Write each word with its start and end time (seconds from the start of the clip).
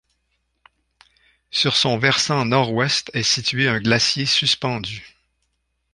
Sur 1.51 1.75
son 1.75 1.99
versant 1.99 2.43
nord-ouest 2.43 3.11
est 3.13 3.21
situé 3.21 3.67
un 3.69 3.79
glacier 3.79 4.25
suspendu. 4.25 5.15